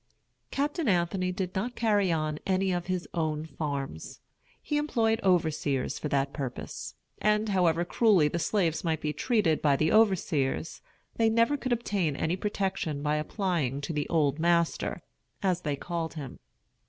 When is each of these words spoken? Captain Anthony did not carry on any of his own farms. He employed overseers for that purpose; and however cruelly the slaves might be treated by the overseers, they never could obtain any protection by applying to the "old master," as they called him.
Captain 0.49 0.87
Anthony 0.87 1.31
did 1.31 1.53
not 1.53 1.75
carry 1.75 2.11
on 2.11 2.39
any 2.47 2.71
of 2.71 2.87
his 2.87 3.07
own 3.13 3.45
farms. 3.45 4.19
He 4.59 4.77
employed 4.77 5.21
overseers 5.21 5.99
for 5.99 6.07
that 6.07 6.33
purpose; 6.33 6.95
and 7.19 7.49
however 7.49 7.85
cruelly 7.85 8.27
the 8.27 8.39
slaves 8.39 8.83
might 8.83 8.99
be 8.99 9.13
treated 9.13 9.61
by 9.61 9.75
the 9.75 9.91
overseers, 9.91 10.81
they 11.17 11.29
never 11.29 11.55
could 11.55 11.71
obtain 11.71 12.15
any 12.15 12.35
protection 12.35 13.03
by 13.03 13.17
applying 13.17 13.79
to 13.81 13.93
the 13.93 14.09
"old 14.09 14.39
master," 14.39 15.03
as 15.43 15.61
they 15.61 15.75
called 15.75 16.15
him. 16.15 16.39